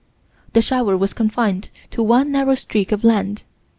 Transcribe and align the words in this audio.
The 0.53 0.63
shower 0.63 0.97
was 0.97 1.13
confined 1.13 1.69
to 1.91 2.01
one 2.01 2.31
narrow 2.31 2.55
streak 2.55 2.91
of 2.91 3.03
land. 3.03 3.43